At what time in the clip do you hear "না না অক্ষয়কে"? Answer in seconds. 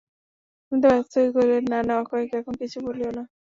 1.71-2.35